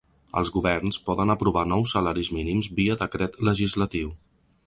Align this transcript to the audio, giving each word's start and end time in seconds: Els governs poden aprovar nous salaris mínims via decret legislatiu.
Els 0.39 0.51
governs 0.53 0.97
poden 1.09 1.33
aprovar 1.33 1.65
nous 1.73 1.93
salaris 1.97 2.31
mínims 2.39 2.71
via 2.79 2.97
decret 3.05 3.39
legislatiu. 3.51 4.13